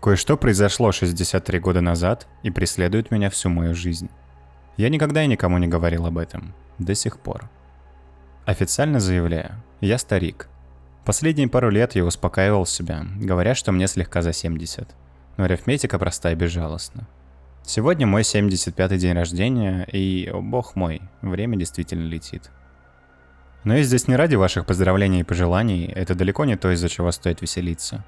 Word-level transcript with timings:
Кое-что 0.00 0.36
произошло 0.36 0.92
63 0.92 1.58
года 1.58 1.80
назад 1.80 2.28
и 2.42 2.50
преследует 2.50 3.10
меня 3.10 3.30
всю 3.30 3.48
мою 3.48 3.74
жизнь. 3.74 4.08
Я 4.76 4.90
никогда 4.90 5.24
и 5.24 5.26
никому 5.26 5.58
не 5.58 5.66
говорил 5.66 6.06
об 6.06 6.18
этом. 6.18 6.54
До 6.78 6.94
сих 6.94 7.18
пор. 7.18 7.50
Официально 8.46 9.00
заявляю, 9.00 9.62
я 9.80 9.98
старик. 9.98 10.48
Последние 11.04 11.48
пару 11.48 11.70
лет 11.70 11.96
я 11.96 12.04
успокаивал 12.04 12.64
себя, 12.64 13.04
говоря, 13.16 13.54
что 13.54 13.72
мне 13.72 13.88
слегка 13.88 14.22
за 14.22 14.32
70. 14.32 14.88
Но 15.36 15.44
арифметика 15.44 15.98
проста 15.98 16.30
и 16.30 16.34
безжалостна. 16.36 17.08
Сегодня 17.64 18.06
мой 18.06 18.22
75-й 18.22 18.98
день 18.98 19.14
рождения, 19.14 19.84
и, 19.92 20.30
о 20.32 20.40
бог 20.40 20.76
мой, 20.76 21.02
время 21.20 21.56
действительно 21.56 22.06
летит. 22.06 22.50
Но 23.64 23.76
я 23.76 23.82
здесь 23.82 24.06
не 24.06 24.16
ради 24.16 24.36
ваших 24.36 24.64
поздравлений 24.64 25.20
и 25.20 25.24
пожеланий, 25.24 25.86
это 25.86 26.14
далеко 26.14 26.44
не 26.44 26.56
то, 26.56 26.70
из-за 26.72 26.88
чего 26.88 27.10
стоит 27.10 27.42
веселиться. 27.42 28.04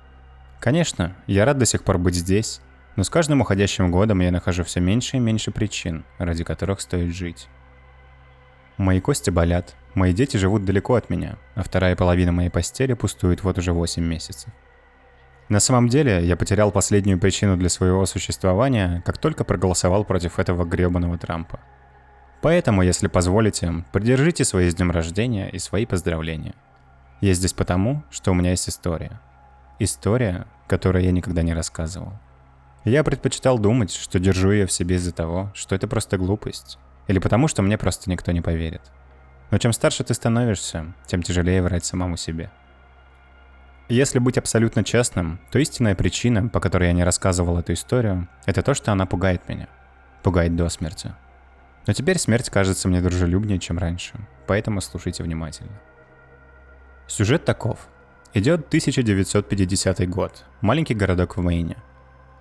Конечно, 0.60 1.16
я 1.26 1.44
рад 1.44 1.58
до 1.58 1.66
сих 1.66 1.82
пор 1.82 1.98
быть 1.98 2.14
здесь, 2.14 2.60
но 2.96 3.02
с 3.02 3.10
каждым 3.10 3.40
уходящим 3.40 3.90
годом 3.90 4.20
я 4.20 4.30
нахожу 4.30 4.62
все 4.62 4.80
меньше 4.80 5.16
и 5.16 5.20
меньше 5.20 5.50
причин, 5.50 6.04
ради 6.18 6.44
которых 6.44 6.80
стоит 6.80 7.14
жить. 7.14 7.48
Мои 8.76 9.00
кости 9.00 9.30
болят, 9.30 9.74
мои 9.94 10.12
дети 10.12 10.36
живут 10.36 10.64
далеко 10.64 10.94
от 10.94 11.10
меня, 11.10 11.38
а 11.54 11.62
вторая 11.62 11.96
половина 11.96 12.30
моей 12.30 12.50
постели 12.50 12.92
пустует 12.92 13.42
вот 13.42 13.58
уже 13.58 13.72
8 13.72 14.02
месяцев. 14.04 14.52
На 15.48 15.58
самом 15.58 15.88
деле, 15.88 16.24
я 16.24 16.36
потерял 16.36 16.70
последнюю 16.70 17.18
причину 17.18 17.56
для 17.56 17.68
своего 17.68 18.06
существования, 18.06 19.02
как 19.04 19.18
только 19.18 19.42
проголосовал 19.44 20.04
против 20.04 20.38
этого 20.38 20.64
гребаного 20.64 21.18
Трампа– 21.18 21.58
Поэтому, 22.42 22.82
если 22.82 23.06
позволите, 23.06 23.84
придержите 23.92 24.44
свои 24.44 24.70
с 24.70 24.74
днем 24.74 24.90
рождения 24.90 25.50
и 25.50 25.58
свои 25.58 25.84
поздравления. 25.84 26.54
Я 27.20 27.34
здесь 27.34 27.52
потому, 27.52 28.02
что 28.10 28.30
у 28.30 28.34
меня 28.34 28.50
есть 28.50 28.68
история. 28.68 29.20
История, 29.82 30.46
которую 30.68 31.02
я 31.02 31.10
никогда 31.10 31.40
не 31.40 31.54
рассказывал. 31.54 32.12
Я 32.84 33.02
предпочитал 33.02 33.58
думать, 33.58 33.90
что 33.90 34.18
держу 34.18 34.50
ее 34.50 34.66
в 34.66 34.72
себе 34.72 34.96
из-за 34.96 35.10
того, 35.10 35.50
что 35.54 35.74
это 35.74 35.88
просто 35.88 36.18
глупость. 36.18 36.78
Или 37.06 37.18
потому, 37.18 37.48
что 37.48 37.62
мне 37.62 37.78
просто 37.78 38.10
никто 38.10 38.30
не 38.30 38.42
поверит. 38.42 38.82
Но 39.50 39.56
чем 39.56 39.72
старше 39.72 40.04
ты 40.04 40.12
становишься, 40.12 40.92
тем 41.06 41.22
тяжелее 41.22 41.62
врать 41.62 41.86
самому 41.86 42.18
себе. 42.18 42.50
Если 43.88 44.18
быть 44.18 44.36
абсолютно 44.36 44.84
честным, 44.84 45.40
то 45.50 45.58
истинная 45.58 45.94
причина, 45.94 46.48
по 46.48 46.60
которой 46.60 46.88
я 46.88 46.92
не 46.92 47.02
рассказывал 47.02 47.58
эту 47.58 47.72
историю, 47.72 48.28
это 48.44 48.60
то, 48.62 48.74
что 48.74 48.92
она 48.92 49.06
пугает 49.06 49.48
меня. 49.48 49.66
Пугает 50.22 50.54
до 50.56 50.68
смерти. 50.68 51.14
Но 51.86 51.94
теперь 51.94 52.18
смерть 52.18 52.50
кажется 52.50 52.86
мне 52.86 53.00
дружелюбнее, 53.00 53.58
чем 53.58 53.78
раньше, 53.78 54.12
поэтому 54.46 54.82
слушайте 54.82 55.22
внимательно. 55.22 55.80
Сюжет 57.06 57.46
таков. 57.46 57.88
Идет 58.32 58.68
1950 58.68 60.08
год, 60.08 60.44
маленький 60.60 60.94
городок 60.94 61.36
в 61.36 61.40
Мэйне. 61.40 61.76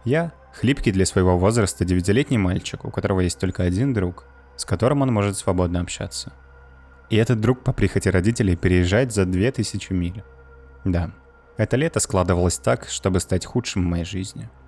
Я– 0.06 0.34
хлипкий 0.54 0.92
для 0.92 1.06
своего 1.06 1.38
возраста 1.38 1.86
девятилетний 1.86 2.38
мальчик, 2.38 2.86
у 2.86 2.92
которого 2.92 3.22
есть 3.22 3.40
только 3.40 3.64
один 3.64 3.94
друг, 3.94 4.26
с 4.56 4.66
которым 4.66 5.02
он 5.02 5.12
может 5.12 5.38
свободно 5.38 5.82
общаться. 5.82 6.32
И 7.10 7.16
этот 7.16 7.42
друг 7.42 7.64
по 7.64 7.74
прихоти 7.74 8.08
родителей 8.08 8.56
переезжает 8.56 9.12
за 9.12 9.26
2000 9.26 9.94
миль. 9.94 10.24
Да, 10.86 11.12
это 11.58 11.76
лето 11.76 12.00
складывалось 12.00 12.60
так, 12.60 12.88
чтобы 12.88 13.20
стать 13.20 13.46
худшим 13.46 13.84
в 13.84 13.90
моей 13.90 14.06
жизни– 14.06 14.50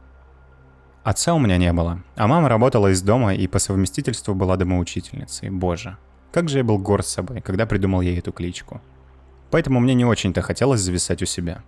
Отца 1.03 1.33
у 1.33 1.39
меня 1.39 1.57
не 1.57 1.73
было, 1.73 2.03
а 2.15 2.27
мама 2.27 2.47
работала 2.47 2.91
из 2.91 3.01
дома 3.01 3.33
и 3.33 3.47
по 3.47 3.57
совместительству 3.57 4.35
была 4.35 4.55
домоучительницей. 4.55 5.49
Боже, 5.49 5.97
как 6.31 6.47
же 6.47 6.59
я 6.59 6.63
был 6.63 6.77
горд 6.77 7.07
собой, 7.07 7.41
когда 7.41 7.65
придумал 7.65 8.01
ей 8.01 8.19
эту 8.19 8.31
кличку. 8.31 8.81
Поэтому 9.51 9.79
мне 9.79 9.93
не 9.93 10.05
очень-то 10.05 10.41
хотелось 10.41 10.81
зависать 10.81 11.21
у 11.21 11.25
себя. 11.25 11.61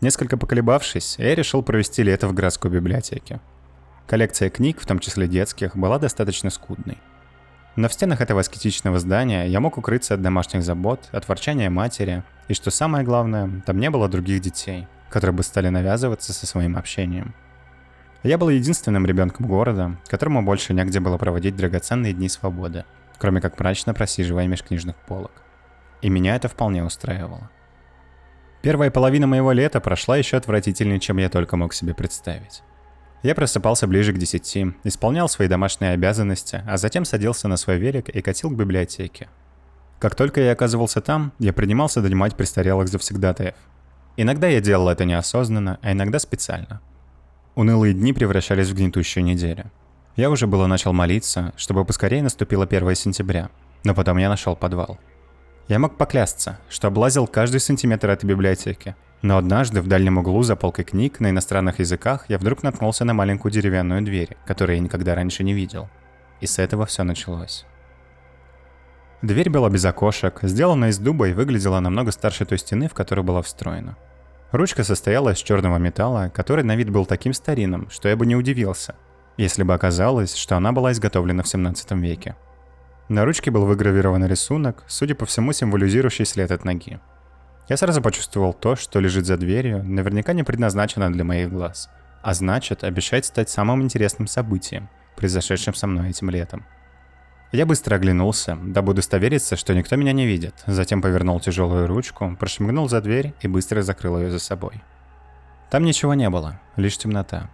Несколько 0.00 0.36
поколебавшись, 0.36 1.16
я 1.18 1.34
решил 1.34 1.62
провести 1.62 2.02
лето 2.02 2.28
в 2.28 2.34
городской 2.34 2.70
библиотеке. 2.70 3.40
Коллекция 4.06 4.50
книг, 4.50 4.80
в 4.80 4.86
том 4.86 5.00
числе 5.00 5.26
детских, 5.26 5.76
была 5.76 5.98
достаточно 5.98 6.50
скудной. 6.50 6.98
Но 7.74 7.88
в 7.88 7.92
стенах 7.92 8.20
этого 8.20 8.40
аскетичного 8.40 8.98
здания 8.98 9.46
я 9.46 9.60
мог 9.60 9.78
укрыться 9.78 10.14
от 10.14 10.22
домашних 10.22 10.62
забот, 10.62 11.08
от 11.10 11.26
ворчания 11.28 11.70
матери, 11.70 12.22
и 12.48 12.54
что 12.54 12.70
самое 12.70 13.04
главное, 13.04 13.62
там 13.66 13.78
не 13.78 13.90
было 13.90 14.08
других 14.08 14.40
детей, 14.40 14.86
которые 15.10 15.34
бы 15.34 15.42
стали 15.42 15.68
навязываться 15.68 16.32
со 16.32 16.46
своим 16.46 16.76
общением– 16.76 17.34
я 18.24 18.36
был 18.36 18.48
единственным 18.48 19.06
ребенком 19.06 19.46
города, 19.46 19.96
которому 20.08 20.42
больше 20.42 20.74
негде 20.74 20.98
было 20.98 21.18
проводить 21.18 21.54
драгоценные 21.54 22.12
дни 22.12 22.28
свободы, 22.28 22.84
кроме 23.16 23.40
как 23.40 23.60
мрачно 23.60 23.94
просиживая 23.94 24.48
меж 24.48 24.64
книжных 24.64 24.96
полок. 24.96 25.30
И 26.02 26.08
меня 26.08 26.36
это 26.36 26.48
вполне 26.48 26.84
устраивало. 26.84 27.50
Первая 28.62 28.90
половина 28.90 29.26
моего 29.26 29.52
лета 29.52 29.80
прошла 29.80 30.16
еще 30.16 30.36
отвратительнее, 30.36 31.00
чем 31.00 31.18
я 31.18 31.28
только 31.28 31.56
мог 31.56 31.74
себе 31.74 31.94
представить. 31.94 32.62
Я 33.22 33.34
просыпался 33.34 33.86
ближе 33.86 34.12
к 34.12 34.18
десяти, 34.18 34.74
исполнял 34.84 35.28
свои 35.28 35.48
домашние 35.48 35.92
обязанности, 35.92 36.62
а 36.66 36.76
затем 36.76 37.04
садился 37.04 37.48
на 37.48 37.56
свой 37.56 37.78
велик 37.78 38.08
и 38.08 38.20
катил 38.20 38.50
к 38.50 38.56
библиотеке. 38.56 39.28
Как 39.98 40.14
только 40.14 40.40
я 40.40 40.52
оказывался 40.52 41.00
там, 41.00 41.32
я 41.38 41.52
принимался 41.52 42.00
донимать 42.00 42.36
престарелых 42.36 42.88
завсегдатаев. 42.88 43.54
Иногда 44.16 44.46
я 44.46 44.60
делал 44.60 44.88
это 44.88 45.04
неосознанно, 45.04 45.78
а 45.82 45.92
иногда 45.92 46.18
специально– 46.18 46.80
Унылые 47.58 47.92
дни 47.92 48.12
превращались 48.12 48.68
в 48.68 48.76
гнетущую 48.76 49.24
неделю. 49.24 49.72
Я 50.14 50.30
уже 50.30 50.46
было 50.46 50.68
начал 50.68 50.92
молиться, 50.92 51.52
чтобы 51.56 51.84
поскорее 51.84 52.22
наступило 52.22 52.66
1 52.66 52.94
сентября, 52.94 53.50
но 53.82 53.96
потом 53.96 54.18
я 54.18 54.28
нашел 54.28 54.54
подвал. 54.54 54.96
Я 55.68 55.78
мог 55.78 55.96
поклясться, 55.96 56.58
что 56.68 56.88
облазил 56.88 57.26
каждый 57.26 57.60
сантиметр 57.60 58.10
этой 58.10 58.26
библиотеки, 58.26 58.96
но 59.22 59.36
однажды 59.36 59.80
в 59.80 59.86
дальнем 59.86 60.18
углу 60.18 60.42
за 60.42 60.56
полкой 60.56 60.84
книг 60.84 61.20
на 61.20 61.30
иностранных 61.30 61.78
языках 61.78 62.24
я 62.28 62.38
вдруг 62.38 62.62
наткнулся 62.62 63.04
на 63.04 63.14
маленькую 63.14 63.52
деревянную 63.52 64.02
дверь, 64.02 64.36
которую 64.46 64.76
я 64.76 64.82
никогда 64.82 65.14
раньше 65.14 65.44
не 65.44 65.52
видел. 65.52 65.88
И 66.40 66.46
с 66.46 66.58
этого 66.58 66.86
все 66.86 67.04
началось. 67.04 67.66
Дверь 69.22 69.50
была 69.50 69.68
без 69.68 69.84
окошек, 69.84 70.38
сделана 70.42 70.86
из 70.86 70.98
дуба 70.98 71.28
и 71.28 71.32
выглядела 71.32 71.80
намного 71.80 72.12
старше 72.12 72.46
той 72.46 72.58
стены, 72.58 72.88
в 72.88 72.94
которую 72.94 73.24
была 73.24 73.42
встроена– 73.42 73.96
Ручка 74.50 74.82
состояла 74.82 75.30
из 75.30 75.38
черного 75.38 75.76
металла, 75.76 76.30
который 76.34 76.64
на 76.64 76.74
вид 76.74 76.88
был 76.88 77.04
таким 77.04 77.34
старинным, 77.34 77.90
что 77.90 78.08
я 78.08 78.16
бы 78.16 78.24
не 78.24 78.34
удивился, 78.34 78.94
если 79.36 79.62
бы 79.62 79.74
оказалось, 79.74 80.34
что 80.34 80.56
она 80.56 80.72
была 80.72 80.92
изготовлена 80.92 81.42
в 81.42 81.48
17 81.48 81.90
веке. 81.92 82.34
На 83.08 83.24
ручке 83.24 83.50
был 83.50 83.64
выгравирован 83.64 84.26
рисунок, 84.26 84.84
судя 84.86 85.14
по 85.14 85.26
всему 85.26 85.52
символизирующий 85.52 86.24
след 86.24 86.50
от 86.50 86.64
ноги. 86.64 87.00
Я 87.68 87.76
сразу 87.76 88.02
почувствовал 88.02 88.52
то, 88.52 88.76
что 88.76 89.00
лежит 89.00 89.26
за 89.26 89.36
дверью, 89.36 89.82
наверняка 89.84 90.32
не 90.32 90.42
предназначено 90.42 91.12
для 91.12 91.24
моих 91.24 91.50
глаз, 91.50 91.90
а 92.22 92.34
значит, 92.34 92.84
обещает 92.84 93.24
стать 93.24 93.50
самым 93.50 93.82
интересным 93.82 94.26
событием, 94.26 94.88
произошедшим 95.16 95.74
со 95.74 95.86
мной 95.86 96.10
этим 96.10 96.30
летом– 96.30 96.66
я 97.50 97.64
быстро 97.64 97.96
оглянулся, 97.96 98.58
дабы 98.62 98.92
удостовериться, 98.92 99.56
что 99.56 99.74
никто 99.74 99.96
меня 99.96 100.12
не 100.12 100.26
видит, 100.26 100.54
затем 100.66 101.00
повернул 101.00 101.40
тяжелую 101.40 101.86
ручку, 101.86 102.36
прошмыгнул 102.38 102.90
за 102.90 103.00
дверь 103.00 103.32
и 103.40 103.48
быстро 103.48 103.80
закрыл 103.80 104.18
ее 104.18 104.30
за 104.30 104.38
собой. 104.38 104.82
Там 105.70 105.84
ничего 105.84 106.12
не 106.12 106.28
было, 106.28 106.60
лишь 106.76 106.98
темнота. 106.98 107.48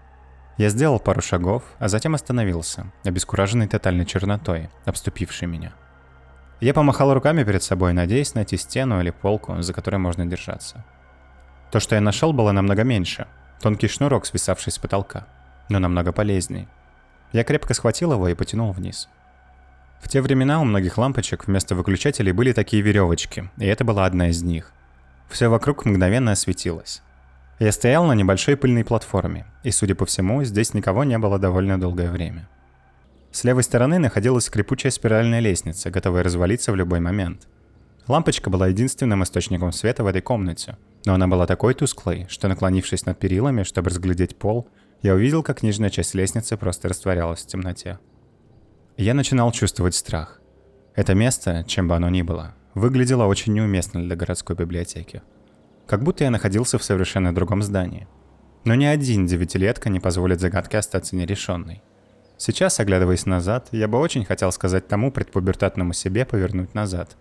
Я 0.56 0.68
сделал 0.68 1.00
пару 1.00 1.20
шагов, 1.20 1.64
а 1.78 1.88
затем 1.88 2.14
остановился, 2.14 2.86
обескураженный 3.04 3.66
тотальной 3.66 4.06
чернотой, 4.06 4.70
обступившей 4.84 5.48
меня. 5.48 5.72
Я 6.60 6.74
помахал 6.74 7.12
руками 7.12 7.42
перед 7.44 7.62
собой, 7.62 7.92
надеясь 7.92 8.34
найти 8.34 8.56
стену 8.56 9.00
или 9.00 9.10
полку, 9.10 9.60
за 9.60 9.72
которой 9.72 9.96
можно 9.96 10.24
держаться. 10.24 10.84
То, 11.72 11.80
что 11.80 11.96
я 11.96 12.00
нашел, 12.00 12.32
было 12.32 12.52
намного 12.52 12.84
меньше. 12.84 13.26
Тонкий 13.60 13.88
шнурок, 13.88 14.26
свисавший 14.26 14.72
с 14.72 14.78
потолка, 14.78 15.26
но 15.68 15.78
намного 15.78 16.12
полезней. 16.12 16.68
Я 17.32 17.42
крепко 17.42 17.74
схватил 17.74 18.12
его 18.12 18.28
и 18.28 18.34
потянул 18.34 18.72
вниз– 18.72 19.08
в 20.04 20.08
те 20.10 20.20
времена 20.20 20.60
у 20.60 20.64
многих 20.64 20.98
лампочек 20.98 21.46
вместо 21.46 21.74
выключателей 21.74 22.32
были 22.32 22.52
такие 22.52 22.82
веревочки, 22.82 23.48
и 23.56 23.64
это 23.64 23.84
была 23.84 24.04
одна 24.04 24.28
из 24.28 24.42
них. 24.42 24.70
Все 25.30 25.48
вокруг 25.48 25.86
мгновенно 25.86 26.32
осветилось. 26.32 27.02
Я 27.60 27.70
стоял 27.70 28.04
на 28.04 28.14
небольшой 28.14 28.56
пыльной 28.56 28.84
платформе, 28.84 29.46
и, 29.62 29.70
судя 29.70 29.94
по 29.94 30.06
всему, 30.06 30.42
здесь 30.42 30.74
никого 30.74 31.04
не 31.04 31.18
было 31.18 31.38
довольно 31.38 31.80
долгое 31.80 32.10
время. 32.10 32.48
С 33.30 33.44
левой 33.44 33.62
стороны 33.62 33.98
находилась 33.98 34.44
скрипучая 34.44 34.90
спиральная 34.90 35.40
лестница, 35.40 35.90
готовая 35.90 36.24
развалиться 36.24 36.72
в 36.72 36.76
любой 36.76 37.00
момент. 37.00 37.48
Лампочка 38.08 38.50
была 38.50 38.68
единственным 38.68 39.22
источником 39.22 39.72
света 39.72 40.04
в 40.04 40.06
этой 40.06 40.20
комнате, 40.20 40.76
но 41.06 41.14
она 41.14 41.26
была 41.26 41.46
такой 41.46 41.74
тусклой, 41.74 42.26
что 42.28 42.48
наклонившись 42.48 43.06
над 43.06 43.18
перилами, 43.18 43.62
чтобы 43.62 43.90
разглядеть 43.90 44.36
пол, 44.36 44.68
я 45.02 45.14
увидел, 45.14 45.42
как 45.42 45.62
нижняя 45.62 45.90
часть 45.90 46.14
лестницы 46.14 46.56
просто 46.56 46.88
растворялась 46.88 47.42
в 47.42 47.46
темноте. 47.46 47.98
Я 48.96 49.14
начинал 49.14 49.52
чувствовать 49.52 49.94
страх. 49.94 50.40
Это 50.94 51.14
место, 51.14 51.64
чем 51.66 51.88
бы 51.88 51.96
оно 51.96 52.08
ни 52.08 52.22
было, 52.22 52.54
выглядело 52.74 53.24
очень 53.24 53.52
неуместно 53.52 54.02
для 54.02 54.16
городской 54.16 54.54
библиотеки. 54.56 55.22
Как 55.86 56.02
будто 56.02 56.24
я 56.24 56.30
находился 56.30 56.78
в 56.78 56.84
совершенно 56.84 57.34
другом 57.34 57.62
здании. 57.62 58.06
Но 58.64 58.74
ни 58.74 58.84
один 58.84 59.26
девятилетка 59.26 59.90
не 59.90 60.00
позволит 60.00 60.40
загадке 60.40 60.78
остаться 60.78 61.16
нерешенной. 61.16 61.82
Сейчас, 62.38 62.80
оглядываясь 62.80 63.26
назад, 63.26 63.68
я 63.70 63.86
бы 63.86 63.98
очень 63.98 64.24
хотел 64.24 64.50
сказать 64.52 64.88
тому 64.88 65.12
предпубертатному 65.12 65.92
себе 65.92 66.24
повернуть 66.24 66.74
назад. 66.74 67.16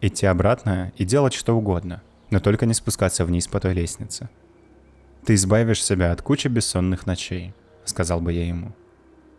Идти 0.00 0.26
обратно 0.26 0.92
и 0.96 1.04
делать 1.04 1.32
что 1.32 1.56
угодно, 1.56 2.02
но 2.30 2.40
только 2.40 2.66
не 2.66 2.74
спускаться 2.74 3.24
вниз 3.24 3.48
по 3.48 3.60
той 3.60 3.72
лестнице. 3.74 4.28
Ты 5.24 5.34
избавишь 5.34 5.82
себя 5.82 6.12
от 6.12 6.22
кучи 6.22 6.48
бессонных 6.48 7.06
ночей, 7.06 7.54
сказал 7.84 8.20
бы 8.20 8.32
я 8.32 8.46
ему. 8.46 8.72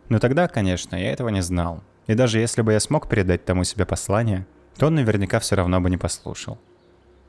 Но 0.08 0.18
тогда, 0.18 0.48
конечно, 0.48 0.96
я 0.96 1.12
этого 1.12 1.28
не 1.28 1.42
знал. 1.42 1.82
И 2.06 2.14
даже 2.14 2.38
если 2.38 2.62
бы 2.62 2.72
я 2.72 2.80
смог 2.80 3.08
передать 3.08 3.44
тому 3.44 3.64
себе 3.64 3.86
послание, 3.86 4.46
то 4.76 4.86
он 4.86 4.96
наверняка 4.96 5.38
все 5.38 5.56
равно 5.56 5.80
бы 5.80 5.88
не 5.88 5.96
послушал. 5.96 6.58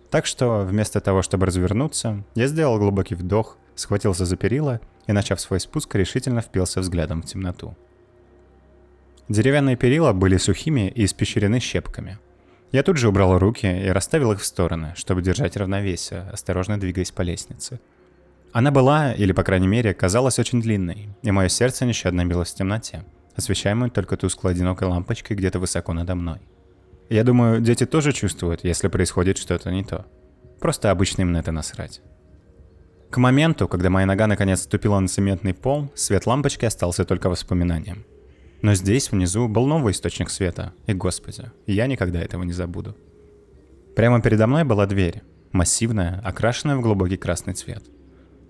Так 0.10 0.26
что, 0.26 0.62
вместо 0.62 1.02
того, 1.02 1.22
чтобы 1.22 1.46
развернуться, 1.46 2.24
я 2.36 2.48
сделал 2.48 2.78
глубокий 2.78 3.16
вдох, 3.16 3.58
схватился 3.76 4.26
за 4.26 4.38
перила 4.38 4.80
и, 5.08 5.12
начав 5.12 5.42
свой 5.42 5.60
спуск, 5.60 5.94
решительно 5.96 6.42
впился 6.42 6.80
взглядом 6.80 7.22
в 7.22 7.26
темноту. 7.26 7.76
Деревянные 9.28 9.76
перила 9.76 10.14
были 10.14 10.38
сухими 10.38 10.88
и 10.90 11.06
испещрены 11.06 11.60
щепками. 11.60 12.20
Я 12.72 12.84
тут 12.84 12.98
же 12.98 13.10
убрал 13.10 13.40
руки 13.40 13.66
и 13.66 13.88
расставил 13.90 14.32
их 14.34 14.42
в 14.42 14.46
стороны, 14.46 14.94
чтобы 14.96 15.22
держать 15.22 15.58
равновесие, 15.58 16.22
осторожно 16.32 16.80
двигаясь 16.80 17.12
по 17.12 17.22
лестнице. 17.22 17.80
Она 18.52 18.72
была, 18.72 19.14
или 19.14 19.32
по 19.32 19.44
крайней 19.44 19.68
мере, 19.68 19.94
казалась 19.94 20.40
очень 20.40 20.62
длинной, 20.62 21.10
и 21.24 21.32
мое 21.32 21.50
сердце 21.50 21.86
нещадно 21.86 22.26
билось 22.26 22.54
в 22.54 22.56
темноте, 22.56 23.04
освещаемой 23.36 23.90
только 23.90 24.16
тусклой 24.16 24.54
одинокой 24.54 24.88
лампочкой 24.88 25.36
где-то 25.36 25.60
высоко 25.60 25.94
надо 25.94 26.16
мной. 26.16 26.40
Я 27.10 27.24
думаю, 27.24 27.62
дети 27.62 27.86
тоже 27.86 28.14
чувствуют, 28.14 28.64
если 28.64 28.88
происходит 28.88 29.38
что-то 29.38 29.72
не 29.72 29.84
то. 29.84 30.06
Просто 30.60 30.90
обычно 30.90 31.22
им 31.22 31.32
на 31.32 31.38
это 31.38 31.52
насрать. 31.52 32.02
К 33.12 33.18
моменту, 33.18 33.68
когда 33.68 33.90
моя 33.90 34.06
нога 34.06 34.28
наконец 34.28 34.64
ступила 34.64 35.00
на 35.00 35.08
цементный 35.08 35.54
пол, 35.54 35.92
свет 35.96 36.26
лампочки 36.26 36.66
остался 36.66 37.06
только 37.06 37.30
воспоминанием. 37.30 38.06
Но 38.62 38.74
здесь, 38.74 39.12
внизу, 39.12 39.48
был 39.48 39.68
новый 39.68 39.92
источник 39.92 40.30
света. 40.30 40.74
И, 40.88 40.94
господи, 40.94 41.52
я 41.68 41.88
никогда 41.88 42.20
этого 42.20 42.44
не 42.44 42.54
забуду. 42.54 42.98
Прямо 43.96 44.22
передо 44.22 44.48
мной 44.48 44.64
была 44.64 44.86
дверь. 44.88 45.22
Массивная, 45.52 46.20
окрашенная 46.26 46.76
в 46.76 46.82
глубокий 46.82 47.18
красный 47.18 47.54
цвет. 47.54 47.84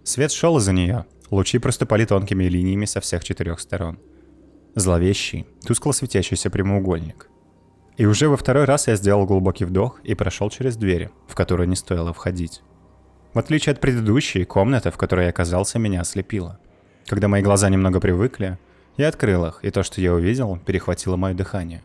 Свет 0.03 0.31
шел 0.31 0.57
из-за 0.57 0.71
нее. 0.71 1.05
Лучи 1.29 1.59
проступали 1.59 2.05
тонкими 2.05 2.45
линиями 2.45 2.85
со 2.85 3.01
всех 3.01 3.23
четырех 3.23 3.59
сторон. 3.59 3.99
Зловещий, 4.73 5.45
тускло 5.65 5.91
светящийся 5.91 6.49
прямоугольник. 6.49 7.29
И 7.97 8.05
уже 8.05 8.27
во 8.27 8.35
второй 8.35 8.65
раз 8.65 8.87
я 8.87 8.95
сделал 8.95 9.25
глубокий 9.25 9.65
вдох 9.65 9.99
и 10.03 10.15
прошел 10.15 10.49
через 10.49 10.75
двери, 10.75 11.11
в 11.27 11.35
которые 11.35 11.67
не 11.67 11.75
стоило 11.75 12.13
входить. 12.13 12.61
В 13.33 13.39
отличие 13.39 13.73
от 13.73 13.79
предыдущей, 13.79 14.45
комната, 14.45 14.91
в 14.91 14.97
которой 14.97 15.25
я 15.25 15.29
оказался, 15.29 15.79
меня 15.79 16.01
ослепила. 16.01 16.59
Когда 17.07 17.27
мои 17.27 17.41
глаза 17.41 17.69
немного 17.69 17.99
привыкли, 17.99 18.57
я 18.97 19.09
открыл 19.09 19.45
их, 19.45 19.59
и 19.61 19.71
то, 19.71 19.83
что 19.83 20.01
я 20.01 20.13
увидел, 20.13 20.57
перехватило 20.57 21.15
мое 21.15 21.33
дыхание. 21.33 21.83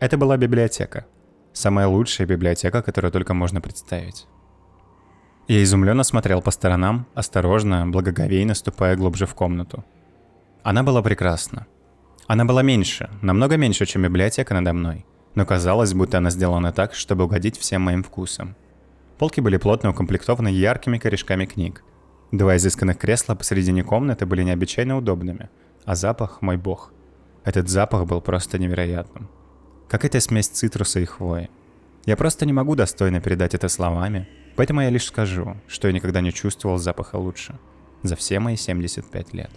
Это 0.00 0.16
была 0.16 0.36
библиотека. 0.36 1.06
Самая 1.52 1.86
лучшая 1.86 2.26
библиотека, 2.26 2.82
которую 2.82 3.12
только 3.12 3.34
можно 3.34 3.60
представить. 3.60 4.26
Я 5.48 5.62
изумленно 5.62 6.04
смотрел 6.04 6.40
по 6.40 6.50
сторонам, 6.50 7.06
осторожно, 7.14 7.86
благоговейно 7.86 8.54
ступая 8.54 8.96
глубже 8.96 9.26
в 9.26 9.34
комнату. 9.34 9.84
Она 10.62 10.82
была 10.82 11.02
прекрасна. 11.02 11.66
Она 12.26 12.44
была 12.44 12.62
меньше, 12.62 13.10
намного 13.20 13.56
меньше, 13.56 13.84
чем 13.84 14.02
библиотека 14.02 14.54
надо 14.54 14.72
мной, 14.72 15.04
но 15.34 15.46
казалось, 15.46 15.94
будто 15.94 16.18
она 16.18 16.30
сделана 16.30 16.72
так, 16.72 16.94
чтобы 16.94 17.24
угодить 17.24 17.58
всем 17.58 17.82
моим 17.82 18.02
вкусам. 18.02 18.54
Полки 19.18 19.40
были 19.40 19.56
плотно 19.56 19.90
укомплектованы 19.90 20.48
яркими 20.48 20.98
корешками 20.98 21.46
книг. 21.46 21.82
Два 22.32 22.56
изысканных 22.56 22.98
кресла 22.98 23.34
посередине 23.34 23.84
комнаты 23.84 24.26
были 24.26 24.42
необычайно 24.42 24.96
удобными– 24.96 25.48
а 25.84 25.94
запах, 25.94 26.42
мой 26.42 26.56
бог. 26.56 26.92
Этот 27.44 27.68
запах 27.68 28.06
был 28.06 28.20
просто 28.20 28.58
невероятным. 28.58 29.28
Как 29.88 30.04
эта 30.04 30.20
смесь 30.20 30.48
цитруса 30.48 31.00
и 31.00 31.04
хвои. 31.04 31.50
Я 32.06 32.16
просто 32.16 32.46
не 32.46 32.52
могу 32.52 32.74
достойно 32.74 33.20
передать 33.20 33.54
это 33.54 33.68
словами, 33.68 34.28
поэтому 34.56 34.80
я 34.80 34.90
лишь 34.90 35.06
скажу, 35.06 35.56
что 35.66 35.88
я 35.88 35.94
никогда 35.94 36.20
не 36.20 36.32
чувствовал 36.32 36.78
запаха 36.78 37.16
лучше. 37.16 37.58
За 38.02 38.16
все 38.16 38.38
мои 38.38 38.56
75 38.56 39.34
лет. 39.34 39.50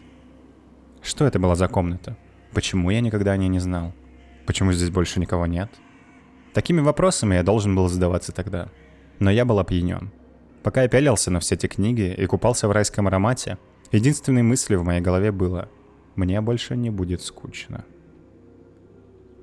Что 1.02 1.26
это 1.26 1.40
была 1.40 1.56
за 1.56 1.68
комната? 1.68 2.18
Почему 2.54 2.90
я 2.90 3.02
никогда 3.02 3.32
о 3.32 3.38
ней 3.38 3.50
не 3.50 3.60
знал? 3.60 3.94
Почему 4.46 4.72
здесь 4.74 4.90
больше 4.90 5.20
никого 5.20 5.46
нет? 5.46 5.70
Такими 6.54 6.82
вопросами 6.82 7.36
я 7.36 7.44
должен 7.44 7.76
был 7.76 7.88
задаваться 7.88 8.32
тогда. 8.32 8.70
Но 9.20 9.32
я 9.32 9.46
был 9.46 9.60
опьянен. 9.60 10.12
Пока 10.64 10.84
я 10.84 10.88
пялился 10.88 11.32
на 11.32 11.40
все 11.40 11.56
эти 11.56 11.68
книги 11.68 12.14
и 12.18 12.26
купался 12.26 12.68
в 12.68 12.72
райском 12.72 13.08
аромате, 13.08 13.58
единственной 13.92 14.44
мыслью 14.44 14.82
в 14.82 14.84
моей 14.84 15.02
голове 15.02 15.32
было 15.32 15.70
мне 16.16 16.42
больше 16.42 16.76
не 16.76 16.90
будет 16.90 17.22
скучно. 17.22 17.86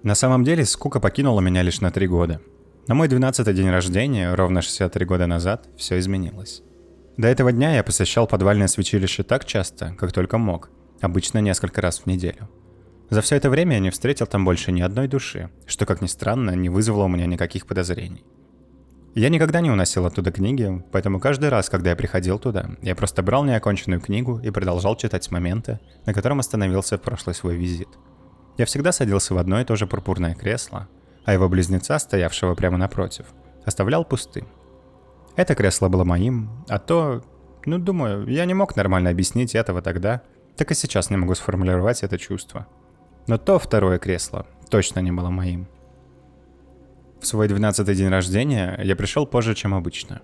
На 0.03 0.15
самом 0.15 0.43
деле, 0.43 0.65
скука 0.65 1.01
покинула 1.01 1.41
меня 1.41 1.63
лишь 1.63 1.81
на 1.81 1.91
три 1.91 2.09
года. 2.09 2.41
На 2.89 2.95
мой 2.95 3.09
12 3.09 3.55
день 3.55 3.71
рождения, 3.71 4.35
ровно 4.35 4.63
63 4.63 5.07
года 5.07 5.27
назад, 5.27 5.69
все 5.77 5.99
изменилось. 5.99 6.63
До 7.17 7.29
этого 7.29 7.53
дня 7.53 7.77
я 7.77 7.85
посещал 7.85 8.27
подвальное 8.27 8.67
святилище 8.67 9.23
так 9.23 9.45
часто, 9.45 9.95
как 9.97 10.13
только 10.13 10.39
мог, 10.39 10.71
обычно 11.01 11.39
несколько 11.39 11.81
раз 11.81 12.01
в 12.01 12.07
неделю. 12.07 12.49
За 13.13 13.21
все 13.21 13.37
это 13.37 13.51
время 13.51 13.75
я 13.75 13.81
не 13.81 13.91
встретил 13.91 14.27
там 14.27 14.43
больше 14.43 14.73
ни 14.73 14.81
одной 14.81 15.07
души, 15.07 15.51
что, 15.67 15.85
как 15.85 16.01
ни 16.01 16.07
странно, 16.07 16.53
не 16.53 16.71
вызвало 16.71 17.05
у 17.05 17.09
меня 17.09 17.27
никаких 17.27 17.67
подозрений. 17.67 18.25
Я 19.15 19.29
никогда 19.29 19.61
не 19.61 19.71
уносил 19.71 20.07
оттуда 20.07 20.33
книги, 20.33 20.83
поэтому 20.93 21.21
каждый 21.21 21.51
раз, 21.51 21.69
когда 21.69 21.91
я 21.91 21.97
приходил 21.97 22.39
туда, 22.39 22.71
я 22.81 22.95
просто 22.95 23.23
брал 23.23 23.45
неоконченную 23.45 24.01
книгу 24.01 24.41
и 24.43 24.49
продолжал 24.49 24.97
читать 24.97 25.25
с 25.25 25.31
момента, 25.31 25.79
на 26.07 26.15
котором 26.15 26.41
остановился 26.41 26.97
в 26.97 27.03
прошлый 27.03 27.35
свой 27.35 27.55
визит. 27.55 27.91
Я 28.57 28.65
всегда 28.65 28.93
садился 28.93 29.35
в 29.35 29.37
одно 29.37 29.61
и 29.61 29.65
то 29.67 29.77
же 29.77 29.87
пурпурное 29.87 30.35
кресло, 30.35 30.89
а 31.27 31.35
его 31.35 31.51
близнеца, 31.51 31.99
стоявшего 31.99 32.55
прямо 32.55 32.79
напротив, 32.79 33.27
оставлял 33.67 34.07
пустым. 34.07 34.49
Это 35.37 35.55
кресло 35.55 35.91
было 35.91 36.05
моим, 36.05 36.65
а 36.71 36.79
то... 36.79 37.23
Ну, 37.67 37.79
думаю, 37.79 38.27
я 38.27 38.47
не 38.47 38.55
мог 38.55 38.75
нормально 38.75 39.11
объяснить 39.11 39.55
этого 39.55 39.83
тогда, 39.83 40.23
так 40.57 40.71
и 40.71 40.75
сейчас 40.75 41.11
не 41.11 41.19
могу 41.19 41.35
сформулировать 41.35 42.03
это 42.05 42.17
чувство. 42.17 42.67
Но 43.27 43.39
то 43.39 43.59
второе 43.59 43.99
кресло 43.99 44.47
точно 44.69 45.01
не 45.01 45.13
было 45.13 45.31
моим. 45.31 45.69
В 47.21 47.27
свой 47.27 47.47
12-й 47.47 47.95
день 47.95 48.09
рождения 48.09 48.79
я 48.83 48.97
пришел 48.97 49.27
позже, 49.27 49.55
чем 49.55 49.75
обычно. 49.75 50.23